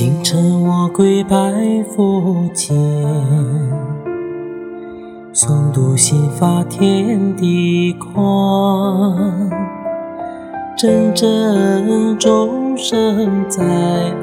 [0.00, 1.36] 清晨我跪拜
[1.94, 2.74] 佛前，
[5.34, 8.16] 诵读心法天地宽，
[10.74, 13.62] 阵阵钟声在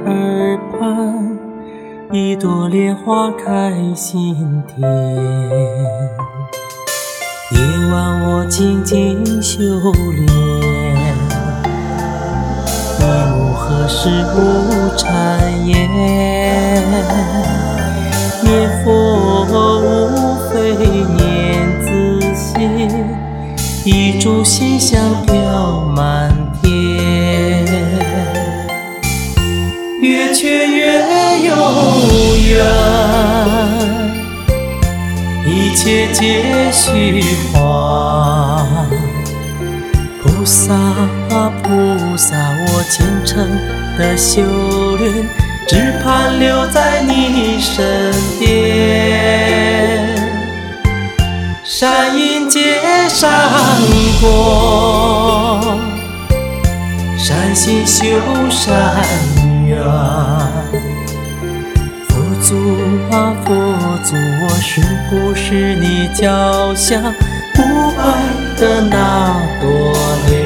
[0.07, 1.37] 耳畔，
[2.11, 4.35] 一朵莲花开心
[4.67, 4.81] 田。
[7.51, 7.59] 夜
[7.91, 10.46] 晚我静静修炼。
[13.79, 15.05] 何时无谗
[15.63, 15.87] 言？
[18.41, 20.73] 念佛无非
[21.15, 21.21] 念
[21.85, 21.87] 自
[22.33, 22.57] 心，
[23.85, 26.67] 一炷心香飘满天。
[30.01, 31.03] 月缺月
[31.45, 31.53] 有
[32.47, 32.65] 圆，
[35.45, 39.06] 一切皆虚幻。
[40.47, 43.45] 菩萨啊菩萨，我虔诚
[43.97, 45.27] 的修炼，
[45.67, 48.47] 只盼留在你身边。
[51.65, 53.29] 善因结善
[54.21, 55.77] 果，
[57.17, 58.05] 善心修
[58.49, 59.03] 善
[59.65, 59.77] 缘。
[62.07, 62.55] 佛祖
[63.13, 63.53] 啊佛
[64.01, 67.01] 祖，我是不是你脚下
[67.53, 67.61] 不
[67.97, 68.01] 败
[68.57, 69.67] 的那朵
[70.29, 70.36] 莲？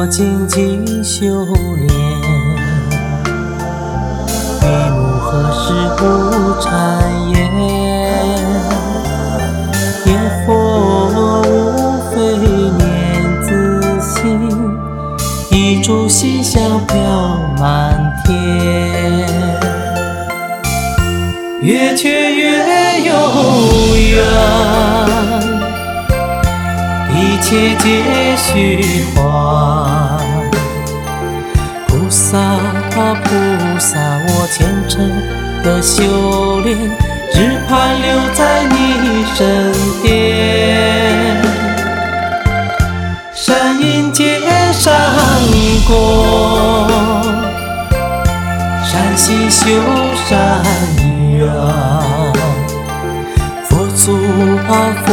[0.00, 1.44] 我静静修
[1.74, 1.88] 炼，
[4.60, 6.04] 闭目何时无
[6.60, 6.70] 谗
[7.32, 7.36] 言？
[10.06, 10.08] 烟
[10.46, 11.50] 火无
[12.12, 12.78] 非念
[13.42, 13.50] 自
[14.00, 14.22] 心，
[15.50, 16.94] 一炷心香飘
[17.58, 19.26] 满天。
[21.60, 24.87] 月缺月有圆。
[27.20, 29.20] 一切皆虚幻，
[31.88, 33.28] 菩萨啊菩
[33.80, 35.10] 萨，我虔诚
[35.64, 36.78] 的修炼，
[37.32, 40.06] 只盼留在你身边。
[43.34, 44.38] 善因结
[44.72, 44.94] 善
[45.88, 46.86] 果，
[48.84, 49.66] 善心修
[50.28, 50.62] 善
[51.32, 52.17] 缘。
[54.40, 55.08] 啊佛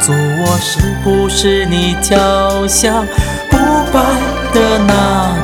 [0.00, 3.04] 祖，我是不是你脚下
[3.50, 3.56] 不
[3.92, 4.00] 败
[4.52, 5.43] 的那？